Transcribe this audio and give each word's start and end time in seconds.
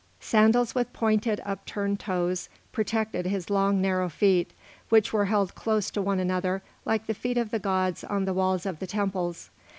Sandals 0.19 0.73
with 0.73 0.91
pointed 0.93 1.43
upturned 1.45 1.99
toes 1.99 2.49
protected 2.71 3.27
his 3.27 3.51
long 3.51 3.79
narrow 3.79 4.09
feet, 4.09 4.51
which 4.89 5.13
were 5.13 5.25
held 5.25 5.53
close 5.53 5.91
to 5.91 6.01
one 6.01 6.19
another 6.19 6.63
like 6.85 7.05
the 7.05 7.13
feet 7.13 7.37
of 7.37 7.51
the 7.51 7.59
gods 7.59 8.03
on 8.03 8.25
the 8.25 8.33
walls 8.33 8.65
of 8.65 8.79
the 8.79 8.87
temples. 8.87 9.51